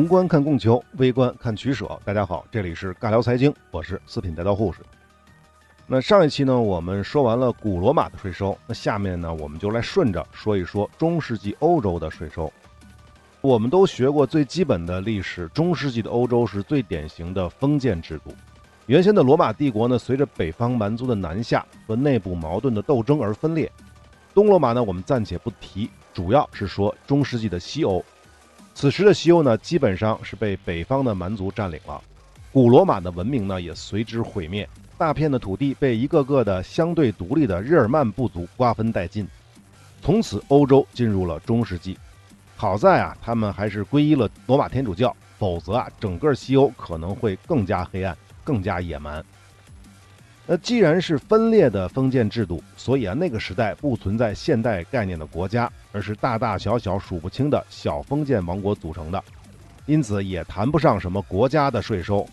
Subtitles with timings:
[0.00, 1.86] 宏观看供求，微观看取舍。
[2.06, 4.78] 大家好，这里是尬聊财经，我是四品带刀护士。
[5.86, 12.50] 那上一期呢，我们说完了古罗马的税收，那下面呢，我们就来顺着说一说中世纪欧洲的税收。
[13.42, 18.34] 我们都学过最基本的历史，中世纪的欧洲是最典型的封建制度。
[18.86, 23.70] 原先的罗马帝国呢，随着北方蛮族的南下和内部矛盾的斗争而分裂。
[24.32, 28.02] 东罗马呢，我们暂且不提，主要是说中世纪的西欧。
[28.80, 32.00] 此时的西欧呢，基本上是被北方的蛮族占领了，
[32.50, 39.28] 古罗马的文明呢也随之毁灭，大片的土地被一个个的相对独立的日耳曼部族瓜分殆尽，
[40.00, 41.98] 从此欧洲进入了中世纪。
[42.56, 49.22] 好在啊，他们还是皈依了罗马天主教，否则啊，整个西欧可能会更加黑暗，更加野蛮。
[50.52, 59.22] 那既然是分裂的封建制度，所以啊，那个时代不存在现代概念的国家，而是大大小小数不清的小封建王国组成的，
[59.86, 62.26] 因此也谈不上什么国家的税收。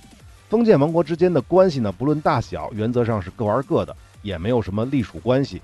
[0.49, 5.61] 封建王国之间的关系呢，不论大小，原则上是各玩各的，也没有什么隶属关系。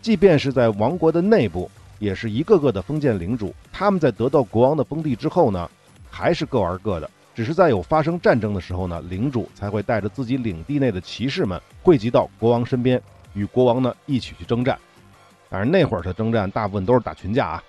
[0.00, 5.70] 即便是在王国的内部，也是一个个的封建领主，他们在得到国王的封地之后呢，
[6.10, 7.08] 还是各玩各的。
[7.34, 13.00] 只是在有发生战争的时候呢，领主才会带着自己领地内的骑士们汇集到国王身边，
[13.32, 14.78] 与国王呢一起去征战。
[15.48, 17.62] 当然那会儿的征战大部分都是打群架啊。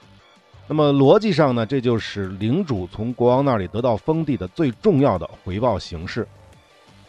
[0.68, 6.28] 那么逻辑上呢，这就是领主从国王那里得到封地的最重要的回报形式。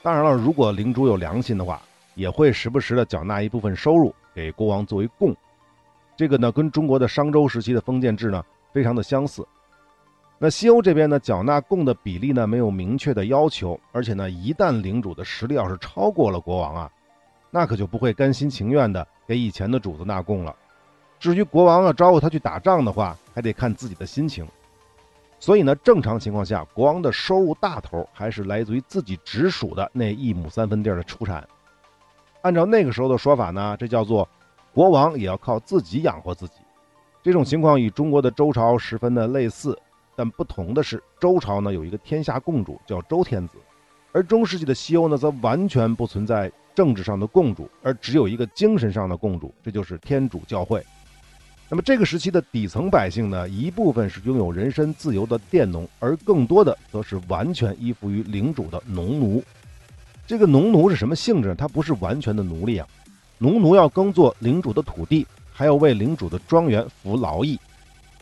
[0.03, 1.81] 当然了，如果领主有良心的话，
[2.15, 5.35] 也会时不时的缴纳一部分收入给国王作为贡。
[6.17, 9.47] 这个呢，跟中国的商周时期的封建制呢非常的相似。
[10.39, 16.91] 那西欧这边呢，缴纳贡的比例呢没有明确的要求，而且呢，一旦领主的实力要是超过了国王啊，
[17.51, 20.55] 那可就不会甘心情愿的给以前的主子纳贡了。
[21.21, 24.47] 至于国王要招呼他去打仗的话，还得看自己的心情。
[25.39, 31.47] 所以呢，正常情况下，国王的收入大头还是来自于自己直属的那一亩三分地的出产。
[32.43, 34.29] 按照那个时候的说法呢，这叫做
[34.75, 36.55] 国王也要靠自己养活自己。
[37.23, 39.79] 这种情况与中国的周朝十分的类似。
[40.17, 43.55] 但不同的是，周朝呢有一个天下共主叫周天子，
[44.13, 50.85] 而中世纪的西欧呢则完全不存在政治上的共主，而只有一个精神上的共主，这就是天主教会。
[51.69, 59.43] 那么这个时期的底层百姓呢，一部分是拥有人身自由的佃农，而更多的则是完全依附于领主的农奴。
[60.27, 61.55] 这个农奴是什么性质？
[61.55, 62.87] 他不是完全的奴隶啊，
[63.39, 67.59] 农奴要耕作领主的土地，还要为领主的庄园服劳役，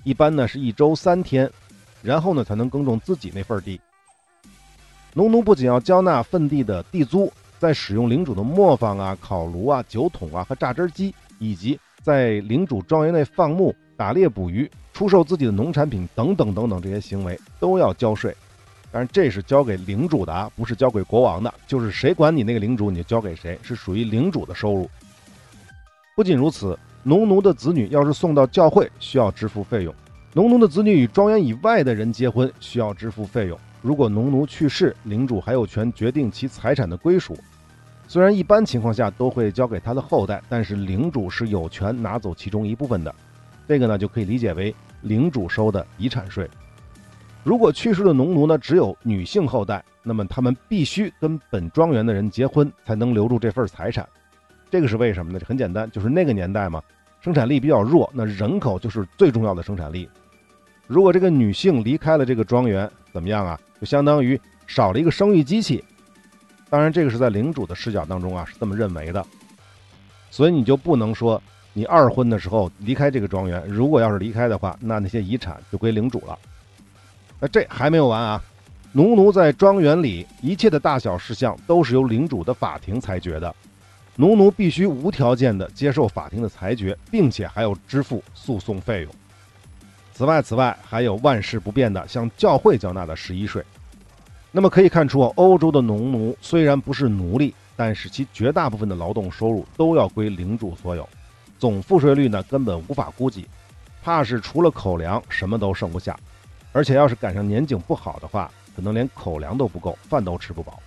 [0.04, 1.50] 一般呢是一周三天。
[2.02, 3.80] 然后呢，才能耕种自己那份地。
[5.14, 18.34] 农奴不仅要交纳份地的地租，在使用领主的磨坊啊、烤炉啊、酒桶啊和榨汁机，以及在领主庄园内放牧、打猎、捕鱼、出售自己的农产品等等等等这些行为都要交税。
[18.90, 21.52] 当然，这是交给领主的啊，不是交给国王的。
[21.66, 24.90] 就是谁管你那个领主，你就交给谁，是属于领主的收入。
[26.14, 29.94] 不仅如此，农奴的子女要是送到教会，需要支付费用。
[30.34, 33.58] 农奴的子女与庄园以外的人结婚，需要支付费用。
[33.82, 37.36] 如果农奴去世，领主还有权决定其财产的归属。
[38.08, 43.14] 虽然一般情况下都会交给他的后代，但是领主是有权拿走其中一部分的。
[43.68, 46.48] 这个呢，就可以理解为领主收的遗产税。
[47.44, 54.08] 如果去世的农奴呢只有女性后代，那么他们必须跟本庄园的人结婚，才能留住这份财产。
[54.70, 55.40] 这个是为什么呢？
[55.46, 56.82] 很简单，就是那个年代嘛，
[57.20, 60.08] 生产力比较弱，那人口就是最重要的生产力。
[60.92, 63.58] 如果这个女性离开了这个庄园，怎么样啊？
[63.80, 65.82] 就相当于少了一个生育机器。
[66.68, 69.24] 当然，这个是在领主的视角当中啊，是这么认为的。
[70.30, 71.42] 所以你就不能说
[71.72, 76.38] 你二婚的时候离开这个庄园，如果要是离开的话，那那些遗产就归领主了。
[77.40, 78.42] 那这还没有完啊！
[78.92, 83.54] 农奴在庄园里一切的大小事项都是由领主的法庭裁决的，
[84.16, 89.10] 农奴必须无条件的接受法庭的裁决，并且还要支付诉讼费用。
[90.14, 93.64] 此外，此外还有万事不变的向教会缴纳的十一税。
[94.50, 101.08] 那么可以看出，欧洲的农奴虽然不是奴隶，但是其绝大部分的劳动收入都要归领主所有，
[101.58, 103.46] 总赋税率呢根本无法估计，
[104.02, 106.14] 怕是除了口粮什么都剩不下。
[106.72, 110.78] 而且要是赶上年景不好的话，可能连口粮都不够，饭都吃不饱。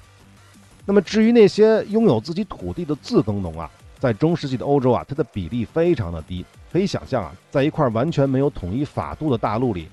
[0.85, 3.69] 那么至于那些拥有自己土地的自耕农啊，
[3.99, 6.45] 在中世纪的欧洲啊，它的比例非常的低。
[6.75, 9.87] 可以想象啊，在一块完全没有统一法度的大陆里，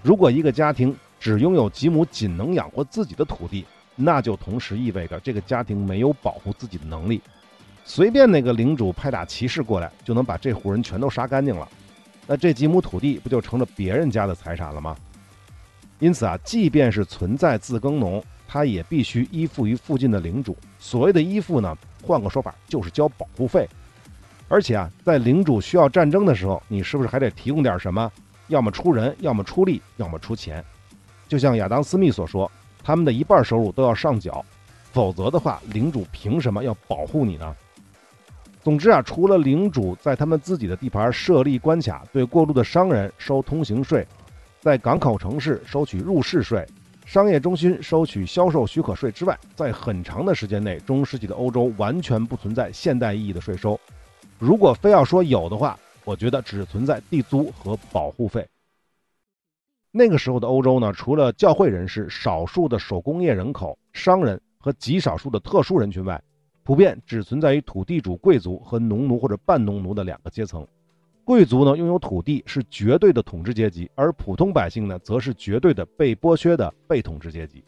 [0.00, 7.20] 如果一个家庭只拥有几亩仅能养活自己的土地，那就同时意味着这个家庭没有保护自己的能力。
[7.84, 11.68] 随便哪个领主派打骑士过来，就能把这户人全都杀干净了。
[12.26, 14.96] 那这几亩土地不就成了别人家的财产了吗？
[15.98, 20.56] 因此啊，即便是存在自耕农，他也必须依附于附近的领主。
[20.78, 23.68] 所谓的依附呢，换个说法就是交保护费。
[24.48, 28.10] 而且啊，在领主需要战争的时候，你是不是还得提供点什么？
[28.48, 30.62] 要么出人，要么出力，要么出钱。
[31.26, 32.50] 就像亚当·斯密所说，
[32.84, 34.44] 他们的一半收入都要上缴，
[34.92, 37.56] 否则的话，领主凭什么要保护你呢？
[38.62, 44.06] 总之啊，除了领主在他们自己的地盘设立关卡，对过路的商人收通行税，
[44.60, 46.64] 在港口城市收取入市税，
[47.06, 53.80] 商业中心收取销售许可税之外，在很长的时间内，中世纪的欧洲完全不存在现代意义的税收。
[54.42, 58.44] 如果非要说有的话，我觉得只存在地租和保护费。
[59.92, 66.20] 那个时候的欧洲呢，除了教会人士、少数的手工业人口、商人和极少数的特殊人群外，
[66.64, 70.66] 普遍只存在于土地主贵族和农奴或者半农奴的两个阶层。
[71.22, 77.62] 贵族呢，拥有土地是绝对的统治阶级，而普通百姓呢，则是绝对的被剥削的被统治阶级。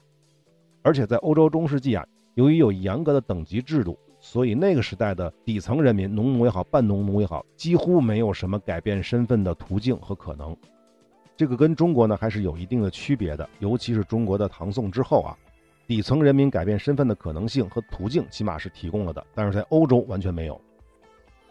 [0.83, 2.05] 而且在欧洲中世纪啊，
[2.35, 3.97] 由于有严格的等级制度。
[4.25, 10.57] 所以那个时代的底层人民，农奴也好，半农奴也好，几乎没有什么改变身份的途径和可能。
[11.37, 15.37] 这个跟中国呢还是有一定的区别的，尤其是中国的唐宋之后啊，
[15.87, 20.59] 底层人民改变身份的可能性和途径起码是提供了的，但是在欧洲完全没有。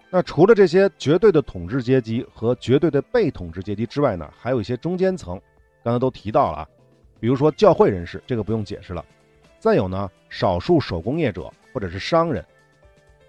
[0.10, 5.40] 那除了这些绝对的统治阶级和绝对的被统治阶级之外呢，还有一些中间层，
[5.84, 6.68] 刚才都提到了啊，
[7.20, 9.06] 比如说教会人士，这个不用解释了。
[9.60, 12.44] 再有呢，少数手工业者或者是商人。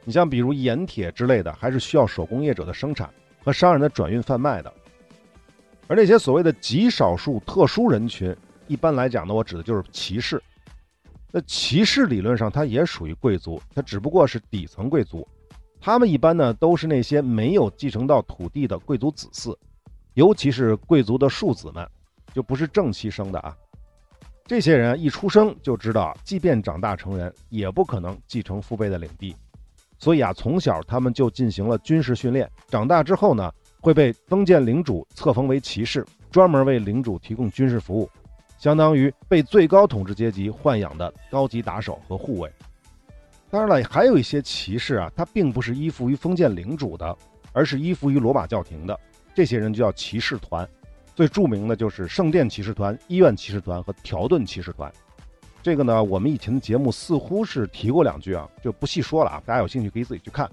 [0.04, 3.08] 你像比如盐铁之类的，还是需要手工业者的生产
[3.42, 4.72] 和商人的转运贩卖的。
[5.86, 8.34] 而那些所谓的极少数特殊人群，
[8.66, 10.42] 一般来讲呢，我指的就是骑士。
[11.30, 15.26] 那骑士理论上它也属于贵族，它只不过是底层贵族。
[15.80, 19.54] 他们一般呢都是那些没有继承到土地的贵族子嗣，
[20.14, 21.86] 尤其是贵族的庶子们，
[22.32, 23.54] 就不是正妻生的啊。
[24.46, 29.34] 这些人一出生就知道，即便长大成人，也不可能继承父辈的领地。
[30.04, 32.46] 所以啊，从小他们就进行了军事训练。
[32.68, 38.10] 长大之后呢，会被封建领主册封为骑士，专门为领主提供军事服务，
[38.58, 42.52] 相当于被最高统治阶级豢养的高级打手和护卫。
[43.48, 47.16] 当然了，还有一些骑士啊，他并不是依附于封建领主的，
[47.54, 49.00] 而是依附于罗马教廷的。
[49.34, 50.68] 这些人就叫骑士团，
[51.14, 54.92] 最著名的就是圣殿骑士团、医院骑士团和条顿骑士团。
[55.64, 59.42] 这个呢，我们以前的节目似乎是提过两句啊，就不细说了啊。
[59.46, 60.46] 大家有兴趣可以自己去看。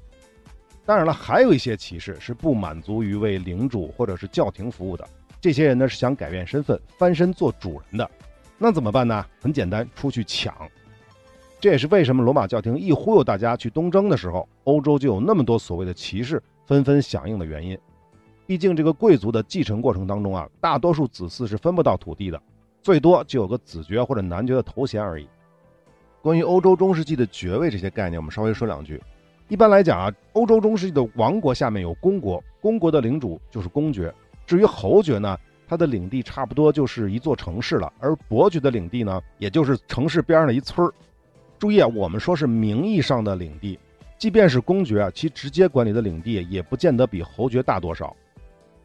[0.86, 5.06] 当然了，还有一些骑士是不满足于为领主或者是教廷服务的，
[5.42, 8.10] 这些人呢是想改变身份，翻身做主人的。
[8.58, 9.26] 那怎么办呢？
[9.42, 10.56] 很简单，出去抢。
[11.60, 17.78] 这也是为什么罗马教廷一忽悠大家去东征的时候，欧洲就有那么多所谓的骑士纷纷响应的原因。
[18.48, 22.42] 毕竟这个贵族的继承过程当中啊，大多数子嗣是分不到土地的。
[22.82, 25.28] 最多就有个子爵或者男爵的头衔而已。
[26.22, 29.02] 关于欧洲中世纪的爵位这些概念，我们稍微说两句。
[29.48, 34.14] 一般来讲啊，欧洲中世纪的王国下面有公国，公国的领主就是公爵。
[34.46, 35.38] 至于侯爵呢，
[35.68, 40.94] 他的领地差不多就是一座城市了，而伯爵的领地呢，也就是城市边上的一村儿。
[41.60, 43.78] 注意啊，我们说是名义上的领地，
[44.18, 48.16] 即便是公爵啊，其直接管理的领地也不见得比侯爵大多少。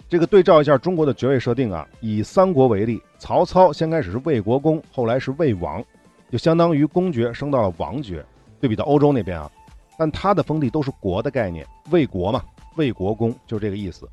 [0.08, 5.84] 这个对照一下中国的爵位设定啊，以三国为例，曹操先开始是魏国公，后来是魏王，
[6.30, 8.24] 就相当于公爵升到了王爵。
[8.60, 9.50] 对比到欧洲那边啊，
[9.98, 12.40] 但他的封地都是国的概念，魏国嘛，
[12.76, 14.08] 魏国公就是这个意思。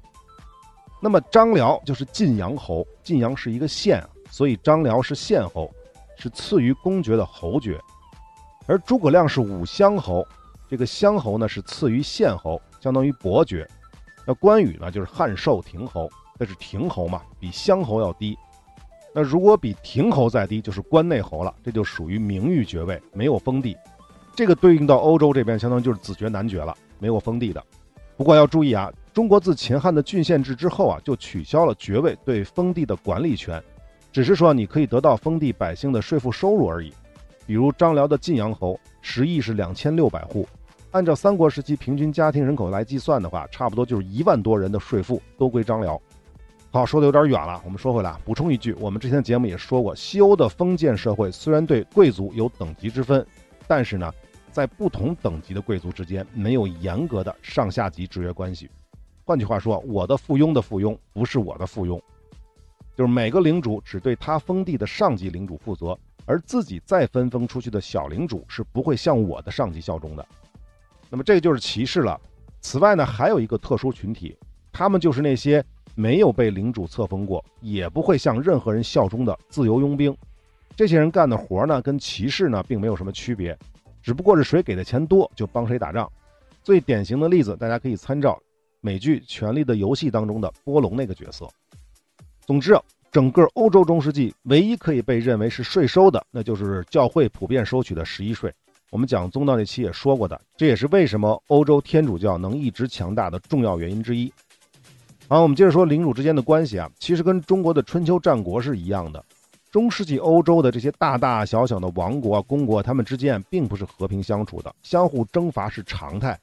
[1.00, 5.72] 那么张辽就是晋阳侯，晋阳是一个县啊，所以张辽是县侯，
[6.18, 7.80] 是次于公爵的侯爵。
[8.66, 10.26] 而诸葛亮是武乡侯，
[10.68, 13.70] 这个乡侯呢是次于县侯，相当于伯爵。
[14.26, 18.38] 那关羽呢，就是汉寿亭侯，那是亭侯嘛，比乡侯要低。
[19.14, 23.78] 那如果比亭侯再低，就是关内侯了，这就属于名誉爵位，没有封地。
[24.36, 27.64] 这个对应到欧洲这边，相当于就是子爵男爵了，没有封地的。
[28.18, 33.62] 不过要注意啊，中国自秦汉的郡县制之后啊，就取消了爵位对封地的管理权，
[34.12, 36.92] 只是说你可以得到封地百姓的税赋收入而已。
[37.46, 40.48] 比如张辽的晋阳侯，十亿是两千六百户。
[40.94, 46.00] 按照三国时期平均家庭人口来计算的话，差不多就是一万多人的税赋都归张辽。
[46.70, 53.26] 好，说的有点远了，我们说回来，补充一句，我们之前的节目也说过，西欧的封建社会虽然对贵族有等级之分，
[53.68, 54.14] 但是呢，
[54.52, 58.70] 在不同等级的贵族之间没有严格的上下级制约关系。
[59.26, 62.00] 换句话说，我的附庸的附庸不是我的附庸，
[62.96, 65.98] 就是每个领主只对他封地的上级领主负责，
[66.28, 70.24] 而自己再分封出去的小领主是不会向我的上级效忠的。
[71.14, 72.20] 那么这个就是骑士了。
[72.60, 74.36] 此外呢，还有一个特殊群体，
[74.72, 80.18] 他们就是那些没有被领主册封过，也不会向任何人效忠的自由佣兵。
[80.76, 83.56] 这些人干的活呢，跟骑士呢并没有什么区别，
[84.02, 86.12] 只不过是谁给的钱多就帮谁打仗。
[86.64, 88.42] 最典型的例子，大家可以参照
[88.82, 91.48] 美剧《权力的游戏》当中的波隆那个角色。
[92.48, 92.76] 总之，
[93.12, 98.52] 整个欧洲中世纪唯一可以被认为是税收的，那就是教会普遍收取的十一税。
[98.94, 104.32] 我们讲宗教那期也说过的，这也是为什么欧洲天主教能一直强大的重要原因之一。
[105.28, 109.26] 好，我们接着说领主之间的关系啊，其实跟中国的春秋战国是一样的。
[109.72, 116.40] 中世纪欧洲的这些大大小小的王国、公国，他们之间并不是和平相处的，相互征伐是常态。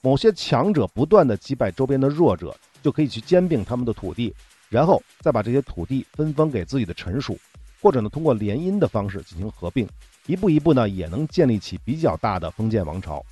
[0.00, 4.34] 某些强者不断的击败周边的弱者，就可以去兼并他们的土地。
[4.68, 7.38] 然后再把这些土地分封给自己的臣属，
[7.84, 9.86] 或者呢通过联姻的方式进行合并，
[10.24, 13.22] 一步一步呢也能建立起比较大的封建王朝。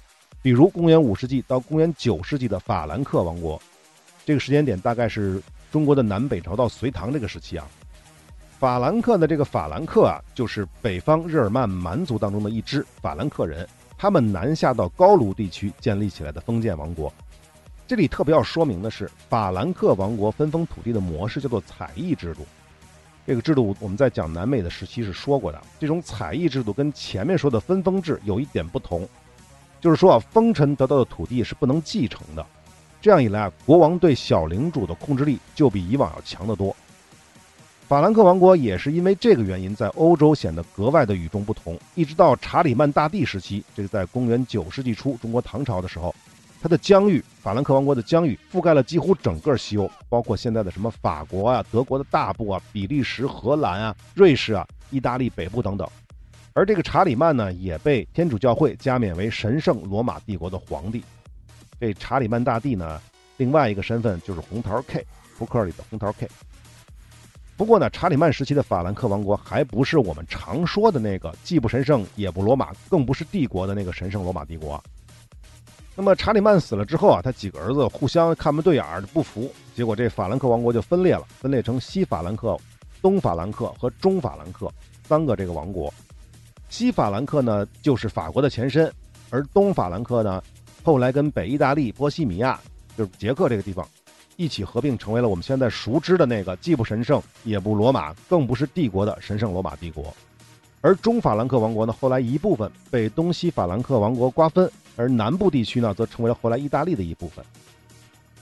[0.42, 3.58] 比如公元五世纪到公元九世纪的法兰克王国，
[4.26, 7.66] 这个时间点大概是中国的南北朝到隋唐这个时期啊。
[8.58, 13.66] 法兰克的这个法兰克啊，就是北方日耳曼蛮族当中的一支法兰克人，
[13.96, 17.10] 他们南下到高卢地区建立起来的封建王国。
[17.86, 22.46] 这里特别要说明的是，法兰克王国分封土地的模式叫做采邑制度。
[23.26, 25.62] 这个制度我们在讲南美的时期是说过的。
[25.78, 29.08] 这种采邑制度跟前面说的分封制有一点不同，
[29.80, 32.44] 就是说啊，封臣得到的土地是不能继承的。
[33.00, 36.74] 这样一来啊，国王对小领主的控制力就比以往要强得多。
[37.88, 41.78] 法兰克王国也是因为这个原因，在欧洲显得格外的与众不同。
[41.94, 46.14] 一直到查理曼大帝时期，这个在公元九世纪初，中国唐朝的时候。
[46.62, 55.84] 它的疆域，法兰克王国的疆域覆盖了几乎整个西欧，包括现在的什么法国啊、德国的大部啊、比利时、荷兰啊、瑞士啊、意大利北部等等。
[56.52, 61.02] 而这个查理曼呢，也被天主教会加冕为神圣罗马帝国的皇帝。
[61.80, 63.00] 这查理曼大帝呢，
[63.38, 65.04] 另外一个身份就是红桃 K，
[65.36, 66.28] 扑克里的红桃 K。
[67.56, 74.80] 不过呢，查理曼时期的法兰克王国还不是我们常说的那个既不神圣也不罗马，更不是帝国的那个神圣罗马帝国。
[75.94, 82.56] 那么查理曼死了之后啊，他几个儿子互相看不对眼儿，不服，结果这法兰克王国就分裂了，分裂成西法兰克、
[83.02, 84.72] 东法兰克和中法兰克
[85.06, 85.92] 三个这个王国。
[86.70, 88.90] 西法兰克呢就是法国的前身，
[89.28, 90.42] 而东法兰克呢
[90.82, 92.58] 后来跟北意大利、波西米亚，
[92.96, 93.86] 就是捷克这个地方
[94.36, 100.12] 一起合并，成为了我们现在熟知的那个既不神圣也不罗马，更不是帝国的神圣罗马帝国。
[100.80, 104.70] 而中法兰克王国呢，后来一部分被东西法兰克王国瓜分。
[104.96, 107.44] 而南部地区呢，则成为了后来意大利的一部分。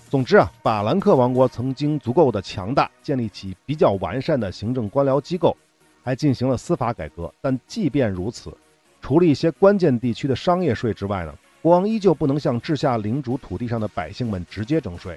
[0.08, 5.56] 总之啊，法兰克王国曾经足够的强大，建立起比较完善的行政官僚机构，
[6.02, 7.32] 还进行了司法改革。
[7.40, 8.52] 但即便如此，
[9.00, 15.16] 除了一些关键地区的商业税之外呢，国王依旧不能向治下领主土地上的百姓们直接征税，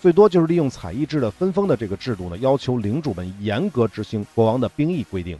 [0.00, 5.36] 最多就是利用采邑制的分封的这个制度呢，要求领主们严格执行国王的兵役规定，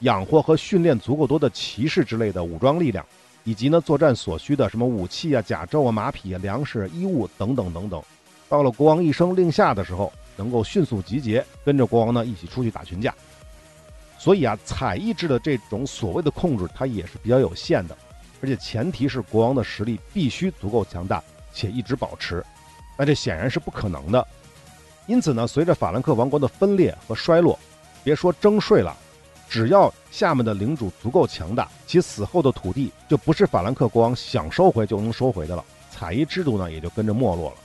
[0.00, 3.06] 养活和训练足够多的骑士之类的武装力量。
[3.48, 8.02] 以及呢，作战所需的什么武器啊、甲胄啊、马匹啊、粮食、衣物等等等等，
[8.46, 13.14] 到了国王一声令下的时候，能够迅速集结，跟着国王呢一起出去打群架。
[14.18, 17.96] 所以啊，采邑制的这种所谓的控制，它也是比较有限的，
[18.42, 22.44] 而且前提是国王的实力必须足够强大，且一直保持。
[22.98, 24.28] 那这显然是不可能的。
[25.06, 27.58] 因此呢，随着法兰克王国的分裂和衰落，
[28.04, 28.94] 别说征税了。
[29.48, 35.64] 只要下面的领主足够强大，其死后的土地就不是法兰克国王想收回就能收回的了。
[35.90, 37.56] 采邑制度呢，也就跟着没落了。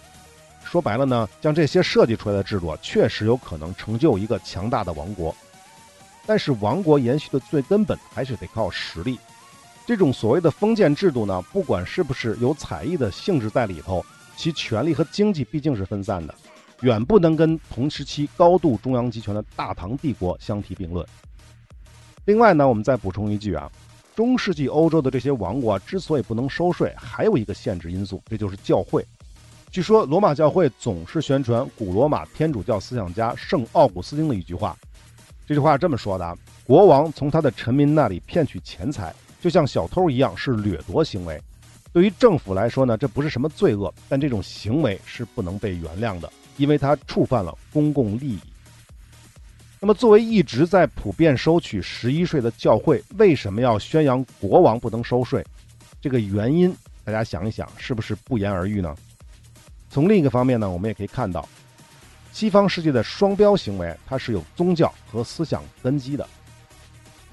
[0.64, 5.36] 说白了呢，将这些设计出来的制度，啊确实有可能成就一个强大的王国。
[6.26, 9.20] 但是王国延续的最根本还是得靠实力。
[9.86, 14.04] 这种所谓的封建制度呢，不管是不是有采邑的性质在里头，
[14.38, 16.34] 其权力和经济毕竟是分散的，
[16.80, 21.06] 远不能跟同时期高度中央集权的大唐帝国相提并论。
[22.26, 23.70] 另外呢，我们再补充一句啊，
[24.16, 29.06] 中世纪欧洲的这些王国之所以不能收税，还有一个限制因素，这就是教会。
[29.70, 34.78] 据说罗马教会总是宣传古罗马天主教思想家圣奥古斯丁的一句话，
[35.46, 41.42] 这句话这么说的：国王从他的臣民那里骗取钱财，就像小偷一样，是掠夺行为。
[41.92, 48.40] 对于政府来说呢，这不是什么罪恶，但这种行为是不能被原谅的，因为它触犯了公共利益。
[49.84, 55.46] 那么，作为一直在普遍收取十一税的教会，为什么要宣扬国王不能收税？
[56.00, 56.74] 这个原因，
[57.04, 58.96] 大家想一想，是不是不言而喻呢？
[59.90, 61.46] 从另一个方面呢，我们也可以看到，
[62.32, 66.26] 西方世界的双标行为，它是有宗教和思想根基的。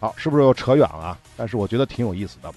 [0.01, 1.19] 好，是不是又扯远了啊？
[1.37, 2.53] 但是我觉得挺有意思的。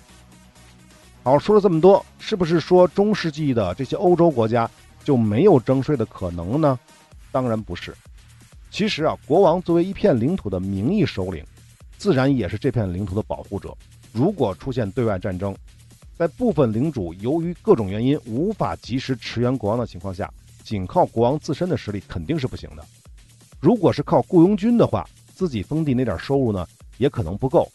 [1.21, 4.67] 好，说了这么多，是不是说中世纪的这些欧洲国家
[5.03, 6.79] 就没有征税的可能呢？
[7.31, 7.95] 当然不是。
[8.73, 11.45] 其实啊，国王作为一片领土的名义首领，
[11.95, 13.71] 自然也是这片领土的保护者。
[14.11, 15.55] 如果出现对外战争，
[16.17, 22.83] 在部分领主由于各种原因无法及时驰援国王的情况下，仅靠国王自身的实力肯定是不行的。
[23.59, 27.71] 如果是靠雇佣军的话，自己封地那点收入呢，也可能不够。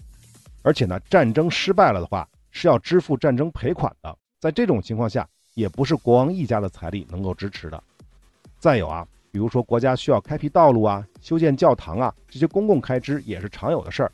[0.62, 4.19] 而且呢，战争失败了的话，是要支付战争赔款的。
[4.40, 7.81] 在这种情况下，也不是国王一家的财力能够支持的。
[8.59, 14.12] 再有啊，比如说国家需要开辟道路啊、修建教堂啊，这些公共开支也是常有的事儿。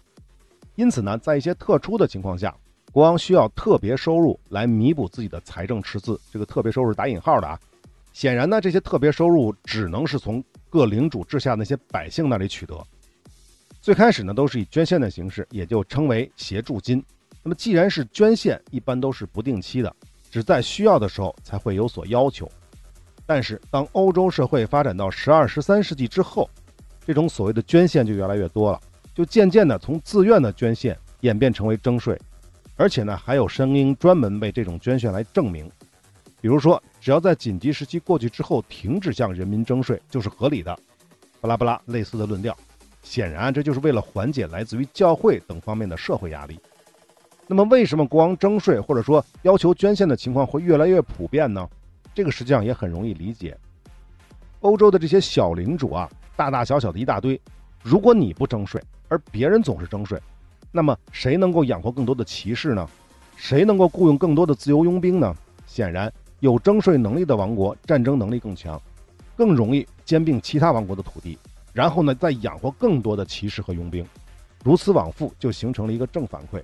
[0.74, 2.54] 因此呢，在一些特殊的情况下，
[2.92, 6.20] 国王需要特别收入来弥补自己的财政赤字。
[6.32, 7.58] 这个特别收入打引号的啊。
[8.12, 12.76] 显然呢，这些特别收入只能是从各领主治下那些百姓那里取得。
[13.80, 17.04] 最开始呢，都是以捐献的形式，也就称为协助金。
[17.42, 19.94] 那么既然是捐献，一般都是不定期的，
[20.30, 22.50] 只在需要的时候才会有所要求。
[23.26, 26.48] 但是当欧洲社会发展到十二、十三世纪之后，
[27.06, 28.80] 这种所谓的捐献就越来越多了，
[29.14, 32.18] 就渐渐的从自愿的捐献演变成为征税，
[32.76, 35.70] 而且呢，还有声音专门为这种捐献来证明，
[36.40, 40.78] 比如说，只要在紧急时期过去之后停止向人民征税就是合理的，
[41.40, 42.54] 巴拉巴拉类似的论调。
[43.02, 46.58] 显然，这就是为了缓解来自于教会等方面的社会压力。
[47.46, 51.68] 那么，为什么国王征税或者说要求捐献的情况会越来越普遍呢？
[52.14, 53.56] 这个实际上也很容易理解。
[54.60, 57.38] 欧洲的这些小领主啊，大大小小的一大堆，
[57.82, 60.18] 如果你不征税，而别人总是征税，
[60.72, 62.88] 那么谁能够养活更多的骑士呢？
[63.36, 65.34] 谁能够雇佣更多的自由佣兵呢？
[65.66, 68.80] 显然，有征税能力的王国，战争能力更强，
[69.36, 71.36] 更容易兼并其他王国的土地。
[71.72, 74.06] 然后呢，再养活更多的骑士和佣兵，
[74.62, 76.62] 如此往复就形成了一个正反馈，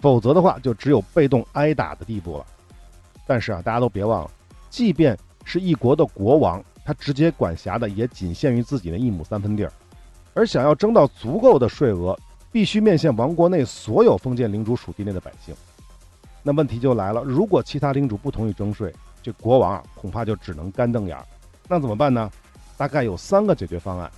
[0.00, 2.46] 否则的话就只有被动挨打的地步了。
[3.26, 4.30] 但是啊，大家都别忘了，
[4.72, 9.72] 即便是一国的国王，他直接管辖的也仅限于自己的一亩三分地儿，
[10.32, 12.18] 而想要征到足够的税额，
[12.50, 15.54] 必须面向王国内所有封建领主属地内的百姓。
[16.42, 18.90] 那问题就来了，如果其他领主不同意征税，
[19.22, 21.24] 这国王啊恐怕就只能干瞪眼儿。
[21.68, 22.30] 那怎么办呢？
[22.78, 24.10] 大概有三个解决方案。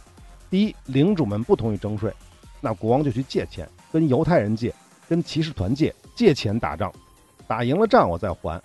[0.49, 2.15] 第一，领主们不同意征税，
[2.61, 4.73] 那国王就去借钱，跟犹太人借，
[5.09, 6.93] 跟骑士团借，借钱打仗，
[7.49, 8.63] 打赢了仗我再还。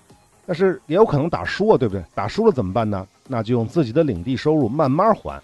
[0.49, 2.03] 但是也有可能打输了，对不对？
[2.15, 3.07] 打输了怎么办呢？
[3.27, 5.39] 那就用自己的领地收入慢慢还，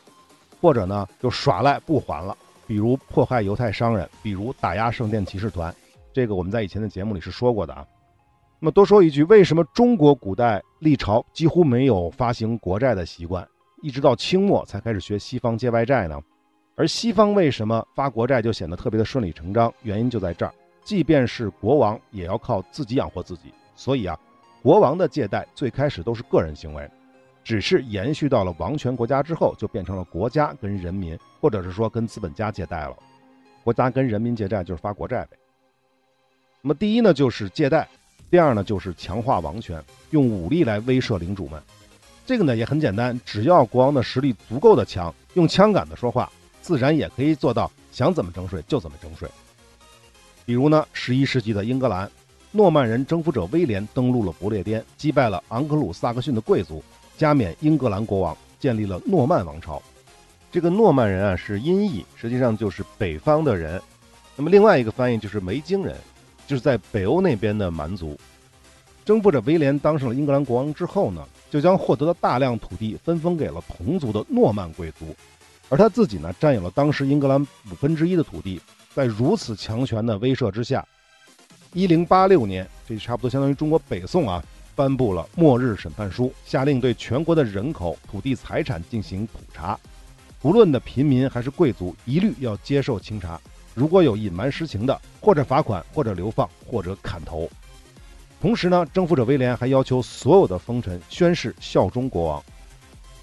[0.60, 5.72] 或者呢就耍赖不还了，比如迫害犹太商人，比如打压圣殿骑士团。
[6.12, 7.86] 这个我们在以前的节目里是说过的啊。
[8.60, 13.48] 那么多说一句，为什么中国古代历朝几乎没有发行国债的习惯，
[13.84, 16.20] 一直到清末才开始学西方借外债呢？
[16.76, 19.72] 而西方为什么发国债就显得特别的顺理成章？
[19.84, 20.52] 原因就在这儿，
[20.84, 24.18] 即便是国王也要靠自己养活自己，所以啊，
[24.66, 26.90] 国王的借贷最开始都是个人行为，
[27.44, 32.98] 只是延续到了王权国家之后，就变成了国家跟人民，或者是说跟资本家借贷了。
[33.64, 35.38] 国家跟人民借债就是发国债呗。
[36.64, 37.88] 那么第一呢就是借贷，
[38.32, 41.62] 第二呢就是强化王权，用武力来威慑领主们。
[42.26, 46.28] 这个呢也很简单，只要国王的实力足够的强，用枪杆子说话。
[46.64, 49.30] 自然也可以做到想怎么征税就怎么征税。
[50.44, 52.10] 比如呢，十一世纪的英格兰，
[52.56, 56.82] 诺曼人征服者威廉登陆了不列颠，击败了昂格鲁萨克逊的贵族，
[57.18, 59.84] 加冕英格兰国王，建立了诺曼王朝。
[60.54, 63.82] 这个诺曼人啊是音译，实际上就是北方的人。
[64.38, 65.98] 那么另外一个翻译就是维京人，
[66.48, 68.18] 就是在北欧那边的蛮族。
[69.04, 75.14] 征服者威廉当上了英格兰国王之后呢，就将获得的大量土地分封给了同族的诺曼贵族。
[75.68, 78.62] 而他自己呢，占有了当时英格兰五分之一的土地。
[78.94, 80.88] 在如此强权的威慑之下，
[81.76, 84.42] 一零八六年，这差不多相当于中国北宋啊，
[84.76, 89.78] 颁布了《末日审判书》，下令对全国的人口、土地、财产进行普查，
[90.42, 93.38] 不论的平民还是贵族，一律要接受清查。
[93.74, 97.50] 如果有隐瞒实情的，或者罚款，或者流放，或者砍头。
[98.40, 102.42] 同时呢，征服者威廉还要求所有的封臣宣誓效忠国王。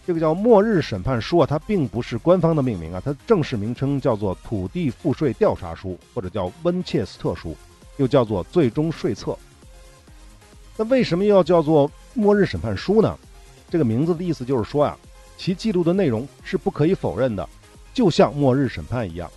[0.07, 7.53] 这个叫《末日审判书》啊，它并不是官方的命名啊，它正式名称叫做《土地赋税调查书》或者叫《温切斯特书》，
[7.97, 9.33] 又叫做《最终税册》。
[10.77, 13.19] 那为什么又要叫做《末日审判书》呢？
[13.71, 14.99] 这个名字的意思就是说啊，
[15.37, 17.49] 其记录的内容是不可以否认的，
[17.95, 19.31] 就像末日审判一样。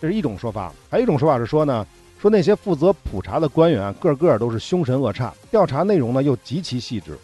[0.00, 1.86] 这是一种说法，还有一种说法是说呢，
[2.20, 7.18] 说那些负责普查的官员啊，个个都是凶神恶煞，调查内容呢又极其细致。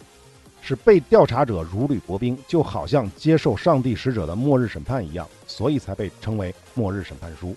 [0.63, 7.55] 使被调查者如履薄冰，就好像接受上帝使者的末日审判一样，所以才被称为末日审判书。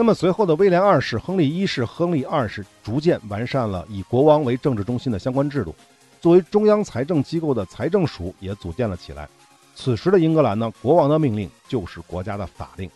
[0.00, 5.74] 那么随后的威廉二世、亨利一世、亨利二世逐渐完善了以国王为政治中心的相关制度，
[6.22, 9.28] 作为中央财政机构的财政署也组建了起来。
[9.74, 12.90] 此时的英格兰呢，国王的命令就是国家的法令。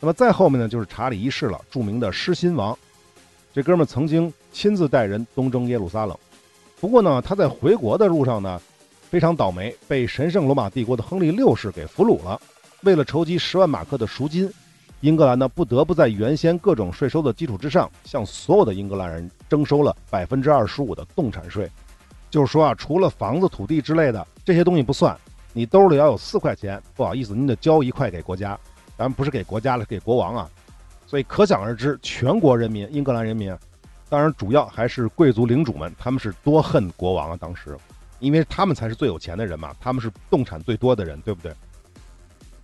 [0.00, 2.76] 那么再后面呢，就是查理一世了，著名的狮心王。
[3.54, 6.18] 这哥们曾经亲自带人东征耶路撒冷，
[6.80, 8.60] 不过呢，他在回国的路上呢，
[9.08, 12.40] 非常倒霉，被神圣罗马帝国的亨利六世给俘虏了。
[12.82, 14.52] 为了筹集十万马克的赎金，
[15.00, 21.70] 英格兰呢不得不在原先各种税收的基础之上，向所有的英格兰人征收了百分之二十五的动产税。
[22.30, 25.16] 就是说啊，除了房子、土地之类的这些东西不算，
[25.54, 28.50] 你兜里要有四块钱，不好意思，您得交一块给国家，
[28.96, 30.48] 当然不是给国家了，给国王啊。
[31.06, 33.56] 所以可想而知，全国人民，英格兰人民，
[34.08, 37.38] 当然主要还是贵族领主们，他们是多恨国王啊！
[37.40, 37.76] 当时，
[38.20, 41.52] 因为他们才是最有钱的人嘛，他们是动产最多的人，对不对？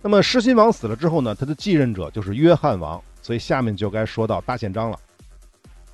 [0.01, 4.97] 那么狮心王死了之后呢，他的继任者就是约翰王，所以下面就该说到大宪章了。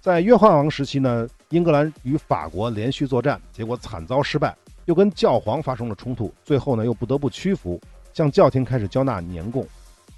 [0.01, 7.79] 在约翰王时期呢，英格兰与法国连续作战，结果惨遭失败，又跟教皇发生了冲突，最后呢又不得不屈服，
[8.13, 9.65] 向教廷开始交纳年贡。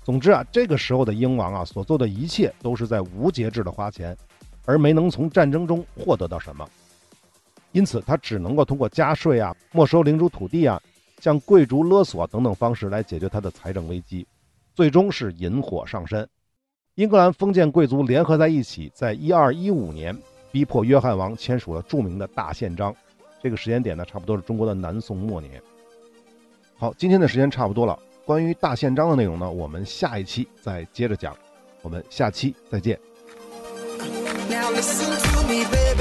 [0.04, 4.18] 总之啊，这个时候的英王啊，所做的一切都是在无节制的花钱，
[4.66, 6.68] 而没能从战争中获得到什么，
[7.72, 10.82] 因此他只能够通过加税啊、没收领主土地啊、
[11.26, 14.28] 向贵族勒索等等方式来解决他的财政危机，
[14.76, 16.30] 最终是引火上身。
[16.94, 20.16] 英格兰封建贵族联合在一起，在一二一五年
[20.52, 22.96] 逼迫约翰王签署了著名的大宪章，
[23.42, 25.60] 这个时间点呢，差不多是中国的南宋末年。
[26.78, 27.98] 好，今天的时间差不多了。
[28.24, 31.36] 关于大宪章的内容呢，我们下一期再接着讲。
[31.82, 33.00] 我们下期再见。
[34.48, 35.95] Now listen to me, baby.